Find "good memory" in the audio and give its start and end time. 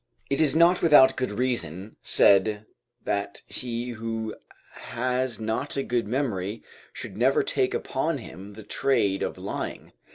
5.83-6.63